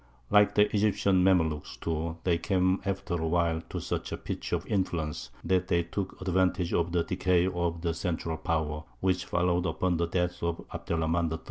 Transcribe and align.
Like 0.31 0.55
the 0.55 0.67
Egyptian 0.75 1.23
Mamlūks, 1.23 1.79
too, 1.79 2.17
they 2.23 2.39
came 2.39 2.81
after 2.87 3.13
a 3.13 3.27
while 3.27 3.61
to 3.69 3.79
such 3.79 4.11
a 4.11 4.17
pitch 4.17 4.51
of 4.51 4.65
influence 4.65 5.29
that 5.43 5.67
they 5.67 5.83
took 5.83 6.19
advantage 6.19 6.73
of 6.73 6.91
the 6.91 7.03
decay 7.03 7.45
of 7.45 7.81
the 7.83 7.93
central 7.93 8.37
power, 8.37 8.83
which 8.99 9.25
followed 9.25 9.67
upon 9.67 9.97
the 9.97 10.07
death 10.07 10.41
of 10.41 10.65
Abd 10.73 10.89
er 10.93 10.95
Rahmān 10.97 11.31
III. 11.31 11.39